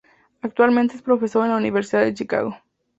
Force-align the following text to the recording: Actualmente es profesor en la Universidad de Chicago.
Actualmente 0.41 0.95
es 0.95 1.03
profesor 1.03 1.43
en 1.45 1.51
la 1.51 1.57
Universidad 1.57 2.01
de 2.01 2.15
Chicago. 2.15 2.55